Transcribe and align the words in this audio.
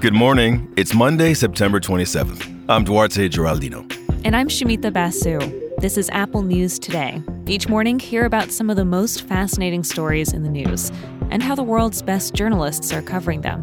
Good 0.00 0.14
morning. 0.14 0.72
It's 0.76 0.94
Monday, 0.94 1.34
September 1.34 1.80
27th. 1.80 2.64
I'm 2.68 2.84
Duarte 2.84 3.28
Geraldino. 3.28 3.84
And 4.24 4.36
I'm 4.36 4.48
Shumita 4.48 4.92
Basu. 4.92 5.38
This 5.78 5.98
is 5.98 6.08
Apple 6.10 6.42
News 6.42 6.78
Today. 6.78 7.22
Each 7.46 7.68
morning, 7.68 7.98
hear 7.98 8.24
about 8.24 8.50
some 8.50 8.70
of 8.70 8.76
the 8.76 8.84
most 8.84 9.28
fascinating 9.28 9.84
stories 9.84 10.32
in 10.32 10.44
the 10.44 10.48
news 10.48 10.90
and 11.30 11.42
how 11.42 11.54
the 11.54 11.62
world's 11.62 12.00
best 12.00 12.34
journalists 12.34 12.92
are 12.92 13.02
covering 13.02 13.42
them. 13.42 13.62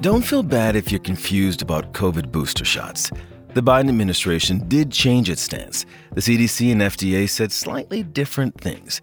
Don't 0.00 0.22
feel 0.22 0.42
bad 0.42 0.74
if 0.74 0.90
you're 0.90 1.00
confused 1.00 1.62
about 1.62 1.92
COVID 1.92 2.32
booster 2.32 2.64
shots. 2.64 3.10
The 3.54 3.62
Biden 3.62 3.90
administration 3.90 4.66
did 4.66 4.90
change 4.90 5.28
its 5.28 5.42
stance. 5.42 5.84
The 6.14 6.22
CDC 6.22 6.72
and 6.72 6.80
FDA 6.80 7.28
said 7.28 7.52
slightly 7.52 8.02
different 8.02 8.58
things. 8.58 9.02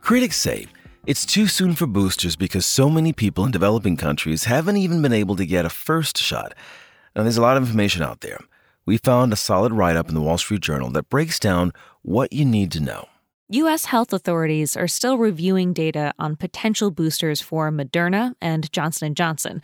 Critics 0.00 0.36
say 0.36 0.66
it's 1.06 1.24
too 1.24 1.46
soon 1.46 1.76
for 1.76 1.86
boosters 1.86 2.34
because 2.34 2.66
so 2.66 2.90
many 2.90 3.12
people 3.12 3.44
in 3.44 3.52
developing 3.52 3.96
countries 3.96 4.44
haven't 4.44 4.78
even 4.78 5.00
been 5.00 5.12
able 5.12 5.36
to 5.36 5.46
get 5.46 5.64
a 5.64 5.70
first 5.70 6.18
shot. 6.18 6.56
Now, 7.14 7.22
there's 7.22 7.36
a 7.36 7.42
lot 7.42 7.56
of 7.56 7.62
information 7.62 8.02
out 8.02 8.20
there. 8.20 8.40
We 8.84 8.96
found 8.96 9.32
a 9.32 9.36
solid 9.36 9.72
write 9.72 9.94
up 9.94 10.08
in 10.08 10.16
the 10.16 10.20
Wall 10.20 10.38
Street 10.38 10.62
Journal 10.62 10.90
that 10.90 11.08
breaks 11.08 11.38
down 11.38 11.72
what 12.02 12.32
you 12.32 12.44
need 12.44 12.72
to 12.72 12.80
know. 12.80 13.06
U.S. 13.50 13.84
health 13.84 14.12
authorities 14.12 14.76
are 14.76 14.88
still 14.88 15.18
reviewing 15.18 15.72
data 15.72 16.12
on 16.18 16.34
potential 16.34 16.90
boosters 16.90 17.40
for 17.40 17.70
Moderna 17.70 18.34
and 18.40 18.72
Johnson 18.72 19.14
& 19.14 19.16
Johnson. 19.16 19.62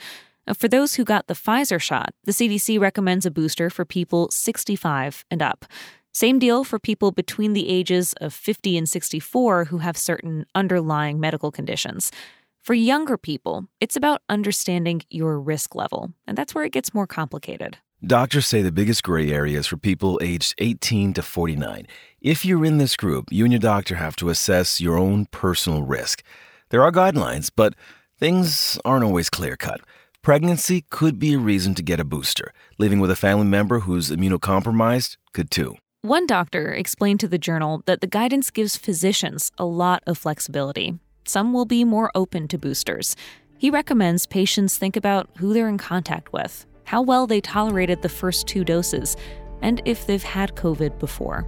For 0.55 0.69
those 0.69 0.95
who 0.95 1.05
got 1.05 1.27
the 1.27 1.35
Pfizer 1.35 1.81
shot, 1.81 2.15
the 2.25 2.33
CDC 2.33 2.81
recommends 2.81 3.27
a 3.27 3.31
booster 3.31 3.71
for 3.71 3.85
people 3.85 4.31
65 4.31 5.25
and 5.31 5.43
up. 5.43 5.65
Same 6.13 6.39
deal 6.39 6.65
for 6.65 6.79
people 6.79 7.13
between 7.13 7.53
the 7.53 7.69
ages 7.69 8.15
of 8.21 8.35
50 8.35 8.77
and 8.77 8.89
64 8.89 9.67
who 9.67 9.79
have 9.79 9.97
certain 9.97 10.45
underlying 10.55 11.21
medical 11.21 11.53
conditions. 11.53 12.11
For 12.59 12.75
younger 12.75 13.17
people, 13.17 13.67
it's 13.81 13.97
about 13.97 14.23
understanding 14.29 15.03
your 15.09 15.39
risk 15.41 15.75
level, 15.75 16.13
and 16.27 16.37
that's 16.37 16.55
where 16.55 16.65
it 16.65 16.73
gets 16.73 16.93
more 16.93 17.07
complicated. 17.07 17.79
Doctors 18.05 18.47
say 18.47 18.61
the 18.61 18.73
biggest 18.73 19.03
gray 19.03 19.31
area 19.31 19.59
is 19.59 19.67
for 19.67 19.77
people 19.77 20.19
aged 20.23 20.55
18 20.59 21.15
to 21.15 21.23
49. 21.23 21.87
If 22.21 22.45
you're 22.45 22.65
in 22.65 22.79
this 22.79 22.97
group, 22.97 23.27
you 23.31 23.45
and 23.45 23.53
your 23.53 23.61
doctor 23.61 23.95
have 23.97 24.17
to 24.17 24.31
assess 24.31 24.81
your 24.81 24.99
own 24.99 25.27
personal 25.27 25.83
risk. 25.83 26.23
There 26.71 26.83
are 26.83 26.91
guidelines, 26.91 27.51
but 27.55 27.75
things 28.19 28.79
aren't 28.85 29.05
always 29.05 29.31
clear 29.31 29.57
cut. 29.57 29.81
Pregnancy 30.23 30.85
could 30.91 31.19
be 31.19 31.33
a 31.33 31.39
reason 31.39 31.75
to 31.75 31.83
get 31.83 31.99
a 31.99 32.05
booster. 32.05 32.53
Living 32.77 33.01
with 33.01 33.11
a 33.11 33.17
family 33.17 33.47
member 33.47 33.81
who's 33.81 34.11
immunocompromised 34.11 35.17
could 35.33 35.51
too. 35.51 35.77
One 36.03 36.27
doctor 36.27 36.73
explained 36.73 37.21
to 37.21 37.29
the 37.29 37.39
journal 37.39 37.83
that 37.87 38.03
the 38.03 38.07
guidance 38.07 38.51
gives 38.51 38.77
physicians 38.77 39.51
a 39.57 39.65
lot 39.65 40.03
of 40.07 40.19
flexibility. 40.19 40.99
Some 41.27 41.55
will 41.55 41.65
be 41.65 41.85
more 41.85 42.11
open 42.15 42.49
to 42.49 42.59
boosters. 42.59 43.17
He 43.57 43.71
recommends 43.71 44.27
patients 44.27 44.77
think 44.77 44.95
about 44.95 45.31
who 45.39 45.55
they're 45.55 45.71
in 45.71 45.79
contact 45.79 46.35
with, 46.35 46.67
how 46.85 47.01
well 47.01 47.27
they 47.27 47.41
tolerated 47.41 48.03
the 48.03 48.11
first 48.11 48.47
two 48.47 48.63
doses, 48.63 49.17
and 49.63 49.81
if 49.87 50.07
they've 50.07 50.23
had 50.23 50.55
COVID 50.55 50.99
before. 50.99 51.47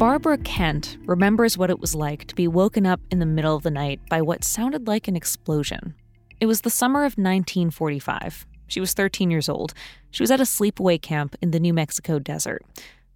Barbara 0.00 0.38
Kent 0.38 0.96
remembers 1.04 1.58
what 1.58 1.68
it 1.68 1.78
was 1.78 1.94
like 1.94 2.26
to 2.28 2.34
be 2.34 2.48
woken 2.48 2.86
up 2.86 3.02
in 3.10 3.18
the 3.18 3.26
middle 3.26 3.54
of 3.54 3.64
the 3.64 3.70
night 3.70 4.00
by 4.08 4.22
what 4.22 4.44
sounded 4.44 4.86
like 4.88 5.08
an 5.08 5.14
explosion. 5.14 5.94
It 6.40 6.46
was 6.46 6.62
the 6.62 6.70
summer 6.70 7.00
of 7.00 7.18
1945. 7.18 8.46
She 8.66 8.80
was 8.80 8.94
13 8.94 9.30
years 9.30 9.46
old. 9.46 9.74
She 10.10 10.22
was 10.22 10.30
at 10.30 10.40
a 10.40 10.44
sleepaway 10.44 11.02
camp 11.02 11.36
in 11.42 11.50
the 11.50 11.60
New 11.60 11.74
Mexico 11.74 12.18
desert. 12.18 12.64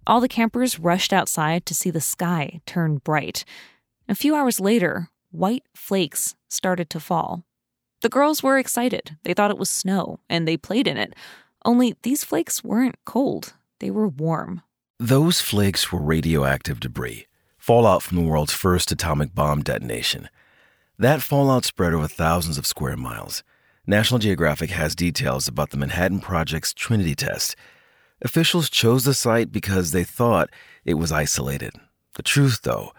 All 0.05 0.21
the 0.21 0.27
campers 0.27 0.77
rushed 0.79 1.11
outside 1.11 1.65
to 1.65 1.73
see 1.73 1.89
the 1.89 1.99
sky 1.99 2.61
turn 2.67 2.97
bright. 2.97 3.45
A 4.07 4.13
few 4.13 4.35
hours 4.35 4.59
later, 4.59 5.09
white 5.31 5.63
flakes 5.73 6.35
started 6.49 6.91
to 6.91 6.99
fall. 6.99 7.45
The 8.03 8.09
girls 8.09 8.43
were 8.43 8.59
excited. 8.59 9.17
They 9.23 9.33
thought 9.33 9.49
it 9.49 9.57
was 9.57 9.71
snow, 9.71 10.19
and 10.29 10.47
they 10.47 10.55
played 10.55 10.85
in 10.87 10.97
it. 10.97 11.15
Only 11.65 11.95
these 12.03 12.23
flakes 12.23 12.63
weren't 12.63 13.03
cold, 13.05 13.55
they 13.79 13.89
were 13.89 14.07
warm. 14.07 14.61
Those 14.99 15.41
flakes 15.41 15.91
were 15.91 15.99
radioactive 15.99 16.79
debris, 16.79 17.27
fallout 17.57 18.01
from 18.01 18.15
the 18.15 18.23
world's 18.23 18.53
first 18.53 18.93
atomic 18.93 19.35
bomb 19.35 19.61
detonation. 19.61 20.29
That 20.97 21.21
fallout 21.21 21.65
spread 21.65 21.93
over 21.93 22.07
thousands 22.07 22.57
of 22.57 22.65
square 22.65 22.95
miles. 22.95 23.43
National 23.85 24.19
Geographic 24.21 24.69
has 24.69 24.95
details 24.95 25.49
about 25.49 25.71
the 25.71 25.77
Manhattan 25.77 26.21
Project's 26.21 26.73
Trinity 26.73 27.13
test. 27.13 27.57
Officials 28.21 28.69
chose 28.69 29.03
the 29.03 29.13
site 29.13 29.51
because 29.51 29.91
they 29.91 30.05
thought 30.05 30.49
it 30.85 30.93
was 30.93 31.11
isolated. 31.11 31.73
The 32.13 32.23
truth, 32.23 32.61
though, 32.61 32.93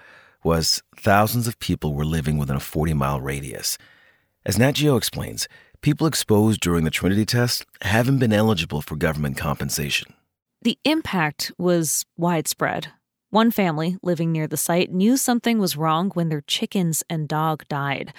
was 0.45 0.83
thousands 0.99 1.49
of 1.49 1.59
people 1.61 1.95
were 1.95 2.05
living 2.05 2.37
within 2.37 2.57
a 2.57 2.61
40 2.61 2.93
mile 2.93 3.23
radius. 3.23 3.79
As 4.45 4.59
Nat 4.59 4.73
Geo 4.73 4.97
explains, 4.97 5.49
people 5.81 6.07
exposed 6.07 6.61
during 6.61 6.85
the 6.85 6.91
Trinity 6.91 7.25
test 7.25 7.65
haven't 7.81 8.19
been 8.19 8.35
eligible 8.35 8.83
for 8.83 8.97
government 8.97 9.39
compensation. 9.39 10.13
The 10.67 10.81
impact 10.83 11.53
was 11.59 12.05
widespread. 12.17 12.89
One 13.31 13.53
family 13.53 13.99
living 14.03 14.33
near 14.33 14.49
the 14.49 14.57
site 14.57 14.91
knew 14.91 15.17
something 15.17 15.61
was 15.61 15.77
wrong 15.77 16.11
when 16.15 16.29
their 16.29 16.41
chickens 16.41 17.05
and 17.09 17.29
dog 17.29 17.63
died. 17.69 18.13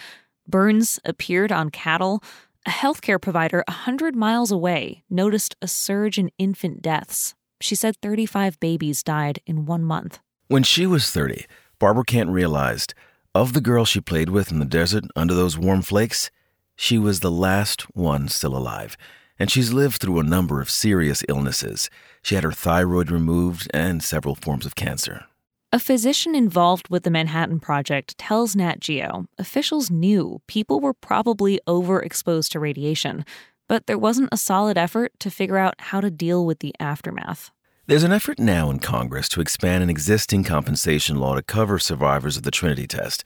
Burns 0.47 0.97
appeared 1.03 1.51
on 1.51 1.71
cattle. 1.71 2.23
A 2.65 2.69
healthcare 2.69 3.21
provider 3.21 3.65
100 3.67 4.15
miles 4.15 4.49
away 4.49 5.03
noticed 5.09 5.57
a 5.61 5.67
surge 5.67 6.17
in 6.17 6.31
infant 6.37 6.81
deaths. 6.81 7.35
She 7.59 7.75
said 7.75 7.97
35 8.01 8.61
babies 8.61 9.03
died 9.03 9.39
in 9.45 9.65
one 9.65 9.83
month. 9.83 10.19
When 10.47 10.63
she 10.63 10.87
was 10.87 11.11
30, 11.11 11.47
Barbara 11.79 12.05
Kent 12.05 12.29
realized 12.29 12.93
of 13.35 13.51
the 13.51 13.59
girls 13.59 13.89
she 13.89 13.99
played 13.99 14.29
with 14.29 14.53
in 14.53 14.59
the 14.59 14.65
desert 14.65 15.03
under 15.17 15.33
those 15.33 15.57
warm 15.57 15.81
flakes, 15.81 16.31
she 16.77 16.97
was 16.97 17.19
the 17.19 17.29
last 17.29 17.93
one 17.93 18.29
still 18.29 18.55
alive 18.55 18.95
and 19.39 19.51
she's 19.51 19.73
lived 19.73 20.01
through 20.01 20.19
a 20.19 20.23
number 20.23 20.61
of 20.61 20.69
serious 20.69 21.23
illnesses. 21.29 21.89
She 22.21 22.35
had 22.35 22.43
her 22.43 22.51
thyroid 22.51 23.11
removed 23.11 23.69
and 23.73 24.03
several 24.03 24.35
forms 24.35 24.65
of 24.65 24.75
cancer. 24.75 25.25
A 25.73 25.79
physician 25.79 26.33
involved 26.33 26.87
with 26.89 27.03
the 27.03 27.11
Manhattan 27.11 27.59
Project 27.59 28.17
tells 28.17 28.55
Nat 28.55 28.79
Geo 28.79 29.25
officials 29.37 29.91
knew 29.91 30.41
people 30.47 30.79
were 30.79 30.93
probably 30.93 31.59
overexposed 31.67 32.51
to 32.51 32.59
radiation, 32.59 33.25
but 33.67 33.85
there 33.85 33.97
wasn't 33.97 34.29
a 34.31 34.37
solid 34.37 34.77
effort 34.77 35.11
to 35.19 35.29
figure 35.29 35.57
out 35.57 35.75
how 35.79 35.99
to 35.99 36.09
deal 36.09 36.45
with 36.45 36.59
the 36.59 36.73
aftermath. 36.79 37.51
There's 37.85 38.03
an 38.03 38.13
effort 38.13 38.39
now 38.39 38.69
in 38.69 38.79
Congress 38.79 39.27
to 39.29 39.41
expand 39.41 39.83
an 39.83 39.89
existing 39.89 40.45
compensation 40.45 41.17
law 41.17 41.35
to 41.35 41.41
cover 41.41 41.79
survivors 41.79 42.37
of 42.37 42.43
the 42.43 42.51
Trinity 42.51 42.87
test. 42.87 43.25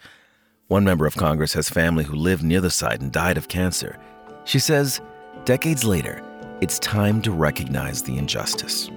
One 0.67 0.83
member 0.83 1.05
of 1.05 1.15
Congress 1.15 1.53
has 1.53 1.69
family 1.69 2.05
who 2.05 2.15
lived 2.15 2.43
near 2.43 2.61
the 2.61 2.69
site 2.71 3.01
and 3.01 3.11
died 3.11 3.37
of 3.37 3.47
cancer. 3.47 3.99
She 4.45 4.57
says 4.57 4.99
Decades 5.45 5.83
later, 5.83 6.21
it's 6.61 6.77
time 6.77 7.19
to 7.23 7.31
recognize 7.31 8.03
the 8.03 8.15
injustice. 8.15 8.89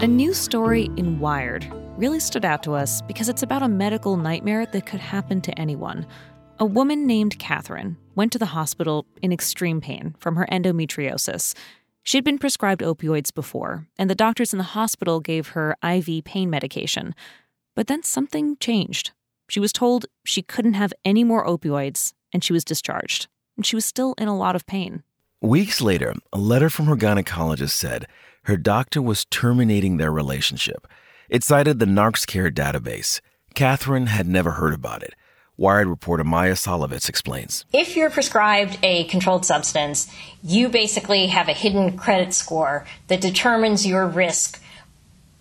A 0.00 0.06
new 0.06 0.34
story 0.34 0.90
in 0.98 1.18
Wired 1.18 1.66
really 1.96 2.20
stood 2.20 2.44
out 2.44 2.62
to 2.64 2.74
us 2.74 3.00
because 3.00 3.30
it's 3.30 3.42
about 3.42 3.62
a 3.62 3.68
medical 3.68 4.18
nightmare 4.18 4.66
that 4.66 4.84
could 4.84 5.00
happen 5.00 5.40
to 5.40 5.58
anyone. 5.58 6.06
A 6.58 6.66
woman 6.66 7.06
named 7.06 7.38
Catherine 7.38 7.96
went 8.16 8.32
to 8.32 8.38
the 8.38 8.44
hospital 8.44 9.06
in 9.22 9.32
extreme 9.32 9.80
pain 9.80 10.14
from 10.18 10.36
her 10.36 10.46
endometriosis. 10.52 11.54
She'd 12.02 12.22
been 12.22 12.38
prescribed 12.38 12.82
opioids 12.82 13.32
before, 13.32 13.88
and 13.98 14.10
the 14.10 14.14
doctors 14.14 14.52
in 14.52 14.58
the 14.58 14.64
hospital 14.64 15.20
gave 15.20 15.48
her 15.48 15.78
IV 15.82 16.24
pain 16.24 16.50
medication. 16.50 17.14
But 17.76 17.86
then 17.86 18.02
something 18.02 18.56
changed. 18.56 19.12
She 19.48 19.60
was 19.60 19.72
told 19.72 20.06
she 20.24 20.42
couldn't 20.42 20.74
have 20.74 20.92
any 21.04 21.22
more 21.22 21.46
opioids, 21.46 22.14
and 22.32 22.42
she 22.42 22.52
was 22.52 22.64
discharged. 22.64 23.28
And 23.56 23.64
she 23.64 23.76
was 23.76 23.84
still 23.84 24.14
in 24.18 24.26
a 24.26 24.36
lot 24.36 24.56
of 24.56 24.66
pain. 24.66 25.04
Weeks 25.40 25.80
later, 25.80 26.14
a 26.32 26.38
letter 26.38 26.70
from 26.70 26.86
her 26.86 26.96
gynecologist 26.96 27.70
said 27.70 28.06
her 28.44 28.56
doctor 28.56 29.02
was 29.02 29.26
terminating 29.26 29.98
their 29.98 30.10
relationship. 30.10 30.88
It 31.28 31.44
cited 31.44 31.78
the 31.78 31.86
NarxCare 31.86 32.50
database. 32.50 33.20
Catherine 33.54 34.06
had 34.06 34.26
never 34.26 34.52
heard 34.52 34.74
about 34.74 35.02
it. 35.02 35.14
Wired 35.58 35.88
reporter 35.88 36.24
Maia 36.24 36.52
Szalavitz 36.52 37.08
explains. 37.08 37.64
If 37.72 37.96
you're 37.96 38.10
prescribed 38.10 38.78
a 38.82 39.04
controlled 39.04 39.44
substance, 39.44 40.10
you 40.42 40.68
basically 40.68 41.26
have 41.28 41.48
a 41.48 41.52
hidden 41.52 41.96
credit 41.96 42.32
score 42.32 42.86
that 43.08 43.20
determines 43.20 43.86
your 43.86 44.06
risk 44.06 44.62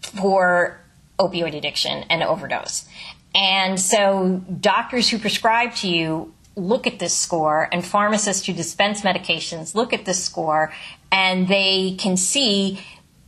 for 0.01 0.79
opioid 1.19 1.55
addiction 1.55 2.03
and 2.09 2.23
overdose. 2.23 2.85
And 3.33 3.79
so 3.79 4.43
doctors 4.59 5.09
who 5.09 5.19
prescribe 5.19 5.75
to 5.75 5.89
you 5.89 6.33
look 6.55 6.87
at 6.87 6.99
this 6.99 7.15
score 7.15 7.67
and 7.71 7.85
pharmacists 7.85 8.45
who 8.45 8.53
dispense 8.53 9.01
medications 9.01 9.75
look 9.75 9.91
at 9.91 10.05
this 10.05 10.23
score 10.23 10.71
and 11.11 11.47
they 11.47 11.95
can 11.99 12.15
see 12.15 12.79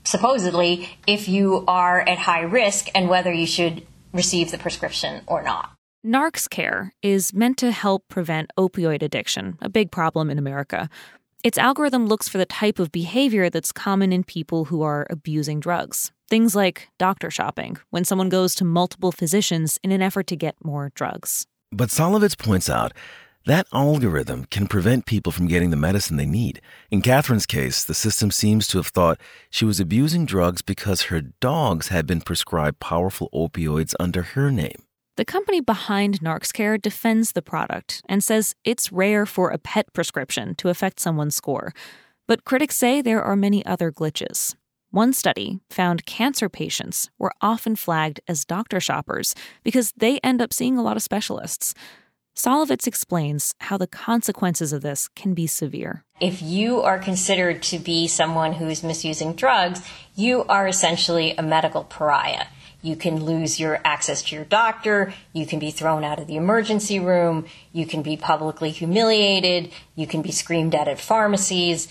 supposedly 0.06 0.90
if 1.06 1.28
you 1.28 1.66
are 1.68 2.00
at 2.08 2.18
high 2.18 2.42
risk 2.42 2.88
and 2.96 3.10
whether 3.10 3.32
you 3.32 3.46
should 3.46 3.86
receive 4.14 4.52
the 4.52 4.58
prescription 4.58 5.22
or 5.28 5.44
not. 5.44 5.72
NarxCare 6.06 6.92
is 7.02 7.34
meant 7.34 7.58
to 7.58 7.72
help 7.72 8.08
prevent 8.08 8.52
opioid 8.58 9.02
addiction, 9.02 9.58
a 9.62 9.68
big 9.68 9.92
problem 9.92 10.30
in 10.30 10.40
America. 10.40 10.90
Its 11.44 11.60
algorithm 11.60 12.08
looks 12.08 12.28
for 12.28 12.40
the 12.40 12.48
type 12.48 12.80
of 12.80 12.92
behavior 12.92 13.48
that's 13.48 13.72
common 13.72 14.12
in 14.12 14.24
people 14.24 14.66
who 14.66 14.82
are 14.82 15.06
abusing 15.12 15.60
drugs. 15.60 16.12
Things 16.28 16.56
like 16.56 16.90
doctor 16.98 17.30
shopping, 17.30 17.78
when 17.92 18.04
someone 18.04 18.30
goes 18.30 18.56
to 18.56 18.66
multiple 18.66 19.12
physicians 19.12 19.78
in 19.84 19.92
an 19.92 20.02
effort 20.02 20.26
to 20.28 20.36
get 20.36 20.56
more 20.64 20.92
drugs. 20.96 21.46
But 21.72 21.90
Szalavitz 21.90 22.38
points 22.38 22.72
out 22.72 22.92
that 23.46 23.68
algorithm 23.72 24.46
can 24.46 24.68
prevent 24.68 25.06
people 25.06 25.32
from 25.32 25.48
getting 25.48 25.70
the 25.70 25.78
medicine 25.78 26.18
they 26.18 26.26
need. 26.26 26.60
In 26.90 27.04
Catherine's 27.04 27.46
case, 27.46 27.84
the 27.84 27.94
system 27.94 28.32
seems 28.32 28.68
to 28.68 28.80
have 28.80 28.88
thought 28.88 29.22
she 29.52 29.64
was 29.64 29.80
abusing 29.80 30.26
drugs 30.26 30.64
because 30.64 31.04
her 31.04 31.22
dogs 31.22 31.90
had 31.90 32.08
been 32.08 32.22
prescribed 32.22 32.80
powerful 32.80 33.30
opioids 33.32 33.94
under 34.00 34.24
her 34.24 34.52
name. 34.52 34.87
The 35.18 35.26
company 35.26 35.62
behind 35.62 36.20
NarxCare 36.20 36.80
defends 36.80 37.32
the 37.32 37.42
product 37.42 38.04
and 38.08 38.24
says 38.24 38.54
it's 38.64 38.92
rare 38.92 39.26
for 39.26 39.50
a 39.50 39.58
pet 39.58 39.92
prescription 39.92 40.54
to 40.56 40.70
affect 40.70 41.00
someone's 41.00 41.36
score. 41.36 41.74
But 42.28 42.46
critics 42.46 42.78
say 42.78 43.02
there 43.02 43.24
are 43.24 43.36
many 43.36 43.66
other 43.66 43.92
glitches. 43.92 44.54
One 44.92 45.14
study 45.14 45.60
found 45.72 46.06
cancer 46.06 46.50
patients 46.50 47.10
were 47.18 47.32
often 47.42 47.76
flagged 47.76 48.20
as 48.28 48.46
doctor 48.46 48.80
shoppers 48.80 49.34
because 49.64 49.92
they 49.98 50.20
end 50.20 50.40
up 50.40 50.54
seeing 50.54 50.78
a 50.78 50.84
lot 50.84 50.98
of 50.98 51.04
specialists. 51.04 51.74
Szalavitz 52.36 52.86
explains 52.86 53.56
how 53.62 53.78
the 53.78 53.88
consequences 53.88 54.72
of 54.72 54.84
this 54.84 55.08
can 55.16 55.34
be 55.34 55.48
severe. 55.48 56.06
If 56.22 56.44
you 56.44 56.84
are 56.84 57.00
considered 57.00 57.64
to 57.64 57.80
be 57.80 58.08
someone 58.08 58.54
who 58.54 58.68
is 58.68 58.84
misusing 58.84 59.34
drugs, 59.34 59.82
you 60.14 60.44
are 60.44 60.68
essentially 60.68 61.34
a 61.36 61.42
medical 61.42 61.86
pariah. 61.86 62.46
You 62.88 62.96
can 62.96 63.26
lose 63.26 63.60
your 63.60 63.82
access 63.84 64.24
to 64.24 64.36
your 64.36 64.46
doctor. 64.46 65.14
You 65.34 65.46
can 65.46 65.60
be 65.60 65.72
thrown 65.72 66.06
out 66.06 66.20
of 66.20 66.28
the 66.28 66.38
emergency 66.38 67.02
room. 67.02 67.46
You 67.74 67.86
can 67.86 68.02
be 68.02 68.16
publicly 68.16 68.70
humiliated. 68.70 69.74
You 69.96 70.08
can 70.08 70.22
be 70.22 70.32
screamed 70.32 70.74
at 70.74 70.88
at 70.88 70.98
pharmacies. 70.98 71.90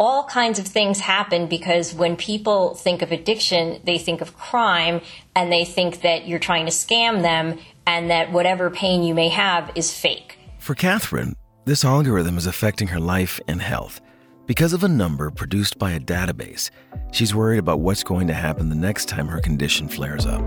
All 0.00 0.24
kinds 0.24 0.58
of 0.58 0.66
things 0.66 1.00
happen 1.00 1.48
because 1.48 1.92
when 1.92 2.16
people 2.16 2.74
think 2.74 3.02
of 3.02 3.12
addiction, 3.12 3.82
they 3.84 3.98
think 3.98 4.22
of 4.22 4.38
crime 4.38 5.02
and 5.36 5.52
they 5.52 5.66
think 5.66 6.00
that 6.00 6.26
you're 6.26 6.38
trying 6.38 6.64
to 6.64 6.72
scam 6.72 7.20
them 7.20 7.58
and 7.86 8.08
that 8.08 8.32
whatever 8.32 8.70
pain 8.70 9.02
you 9.02 9.12
may 9.12 9.28
have 9.28 9.70
is 9.74 9.92
fake. 9.92 10.38
For 10.58 10.74
Catherine, 10.74 11.36
this 11.66 11.84
algorithm 11.84 12.38
is 12.38 12.46
affecting 12.46 12.88
her 12.88 13.00
life 13.00 13.38
and 13.46 13.60
health. 13.60 14.00
Because 14.48 14.72
of 14.72 14.82
a 14.82 14.88
number 14.88 15.30
produced 15.30 15.78
by 15.78 15.90
a 15.90 16.00
database, 16.00 16.70
she's 17.12 17.34
worried 17.34 17.58
about 17.58 17.80
what's 17.80 18.02
going 18.02 18.26
to 18.28 18.32
happen 18.32 18.70
the 18.70 18.74
next 18.74 19.06
time 19.06 19.28
her 19.28 19.42
condition 19.42 19.88
flares 19.88 20.24
up. 20.24 20.40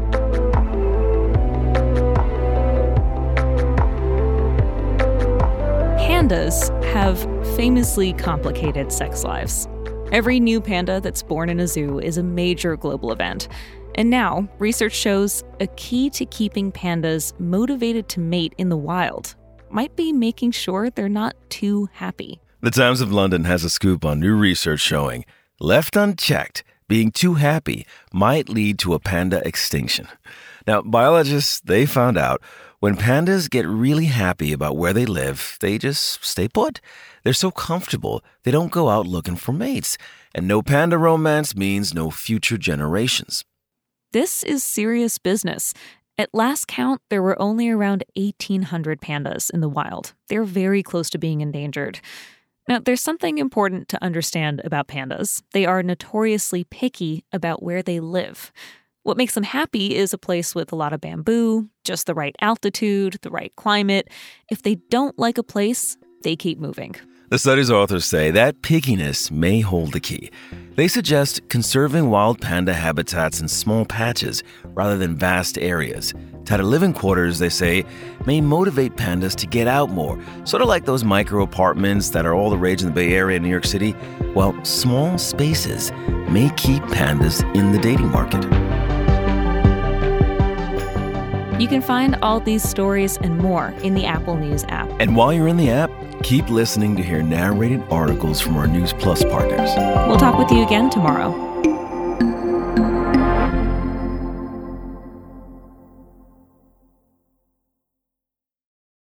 Pandas 5.99 6.71
have 6.91 7.19
famously 7.55 8.13
complicated 8.13 8.91
sex 8.91 9.23
lives. 9.23 9.67
Every 10.11 10.39
new 10.39 10.59
panda 10.59 10.99
that's 10.99 11.21
born 11.21 11.49
in 11.49 11.59
a 11.59 11.67
zoo 11.67 11.99
is 11.99 12.17
a 12.17 12.23
major 12.23 12.75
global 12.75 13.11
event. 13.11 13.49
And 13.93 14.09
now, 14.09 14.49
research 14.57 14.95
shows 14.95 15.43
a 15.59 15.67
key 15.67 16.09
to 16.09 16.25
keeping 16.25 16.71
pandas 16.71 17.39
motivated 17.39 18.09
to 18.09 18.19
mate 18.19 18.55
in 18.57 18.69
the 18.69 18.77
wild 18.77 19.35
might 19.69 19.95
be 19.95 20.11
making 20.11 20.53
sure 20.53 20.89
they're 20.89 21.07
not 21.07 21.35
too 21.51 21.87
happy. 21.93 22.41
The 22.63 22.69
Times 22.69 23.01
of 23.01 23.11
London 23.11 23.45
has 23.45 23.63
a 23.63 23.71
scoop 23.71 24.05
on 24.05 24.19
new 24.19 24.35
research 24.35 24.81
showing 24.81 25.25
left 25.59 25.95
unchecked, 25.95 26.63
being 26.87 27.09
too 27.09 27.33
happy 27.33 27.87
might 28.13 28.49
lead 28.49 28.77
to 28.79 28.93
a 28.93 28.99
panda 28.99 29.41
extinction. 29.47 30.07
Now, 30.67 30.83
biologists, 30.83 31.59
they 31.61 31.87
found 31.87 32.19
out 32.19 32.39
when 32.79 32.97
pandas 32.97 33.49
get 33.49 33.65
really 33.65 34.05
happy 34.05 34.53
about 34.53 34.77
where 34.77 34.93
they 34.93 35.07
live, 35.07 35.57
they 35.59 35.79
just 35.79 36.23
stay 36.23 36.47
put. 36.47 36.81
They're 37.23 37.33
so 37.33 37.49
comfortable, 37.49 38.23
they 38.43 38.51
don't 38.51 38.71
go 38.71 38.89
out 38.89 39.07
looking 39.07 39.37
for 39.37 39.53
mates. 39.53 39.97
And 40.35 40.47
no 40.47 40.61
panda 40.61 40.99
romance 40.99 41.55
means 41.55 41.95
no 41.95 42.11
future 42.11 42.59
generations. 42.59 43.43
This 44.11 44.43
is 44.43 44.63
serious 44.63 45.17
business. 45.17 45.73
At 46.15 46.29
last 46.31 46.67
count, 46.67 47.01
there 47.09 47.23
were 47.23 47.41
only 47.41 47.69
around 47.69 48.03
1,800 48.15 49.01
pandas 49.01 49.49
in 49.49 49.61
the 49.61 49.69
wild. 49.69 50.13
They're 50.27 50.43
very 50.43 50.83
close 50.83 51.09
to 51.09 51.17
being 51.17 51.41
endangered. 51.41 52.01
Now, 52.67 52.79
there's 52.79 53.01
something 53.01 53.37
important 53.37 53.87
to 53.89 54.03
understand 54.03 54.61
about 54.63 54.87
pandas. 54.87 55.41
They 55.51 55.65
are 55.65 55.83
notoriously 55.83 56.63
picky 56.65 57.25
about 57.33 57.63
where 57.63 57.81
they 57.81 57.99
live. 57.99 58.51
What 59.03 59.17
makes 59.17 59.33
them 59.33 59.43
happy 59.43 59.95
is 59.95 60.13
a 60.13 60.17
place 60.17 60.53
with 60.53 60.71
a 60.71 60.75
lot 60.75 60.93
of 60.93 61.01
bamboo, 61.01 61.69
just 61.83 62.05
the 62.05 62.13
right 62.13 62.35
altitude, 62.39 63.17
the 63.23 63.31
right 63.31 63.51
climate. 63.55 64.09
If 64.49 64.61
they 64.61 64.75
don't 64.75 65.17
like 65.17 65.39
a 65.39 65.43
place, 65.43 65.97
they 66.23 66.35
keep 66.35 66.59
moving. 66.59 66.95
The 67.31 67.39
study's 67.39 67.71
authors 67.71 68.03
say 68.03 68.29
that 68.31 68.61
pickiness 68.61 69.31
may 69.31 69.61
hold 69.61 69.93
the 69.93 70.01
key. 70.01 70.29
They 70.75 70.89
suggest 70.89 71.39
conserving 71.47 72.09
wild 72.09 72.41
panda 72.41 72.73
habitats 72.73 73.39
in 73.39 73.47
small 73.47 73.85
patches 73.85 74.43
rather 74.73 74.97
than 74.97 75.15
vast 75.15 75.57
areas. 75.57 76.13
Tighter 76.43 76.63
living 76.63 76.91
quarters, 76.91 77.39
they 77.39 77.47
say, 77.47 77.85
may 78.25 78.41
motivate 78.41 78.97
pandas 78.97 79.33
to 79.35 79.47
get 79.47 79.65
out 79.65 79.91
more, 79.91 80.21
sort 80.43 80.61
of 80.61 80.67
like 80.67 80.83
those 80.83 81.05
micro 81.05 81.41
apartments 81.41 82.09
that 82.09 82.25
are 82.25 82.35
all 82.35 82.49
the 82.49 82.57
rage 82.57 82.81
in 82.81 82.89
the 82.89 82.93
Bay 82.93 83.13
Area 83.13 83.37
in 83.37 83.43
New 83.43 83.49
York 83.49 83.63
City. 83.63 83.95
Well, 84.35 84.53
small 84.65 85.17
spaces 85.17 85.93
may 86.27 86.51
keep 86.57 86.83
pandas 86.83 87.43
in 87.55 87.71
the 87.71 87.79
dating 87.79 88.11
market. 88.11 88.43
You 91.61 91.67
can 91.67 91.83
find 91.83 92.15
all 92.23 92.39
these 92.39 92.67
stories 92.67 93.17
and 93.17 93.37
more 93.37 93.67
in 93.83 93.93
the 93.93 94.03
Apple 94.03 94.35
News 94.35 94.63
app. 94.67 94.89
And 94.99 95.15
while 95.15 95.31
you're 95.31 95.47
in 95.47 95.57
the 95.57 95.69
app, 95.69 95.91
keep 96.23 96.49
listening 96.49 96.95
to 96.95 97.03
hear 97.03 97.21
narrated 97.21 97.83
articles 97.91 98.41
from 98.41 98.57
our 98.57 98.65
News 98.65 98.93
Plus 98.93 99.23
partners. 99.23 99.69
We'll 100.07 100.17
talk 100.17 100.39
with 100.39 100.49
you 100.49 100.65
again 100.65 100.89
tomorrow. 100.89 101.50